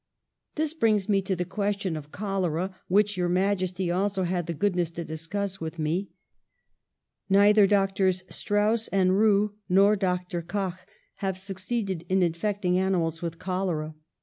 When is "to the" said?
1.21-1.45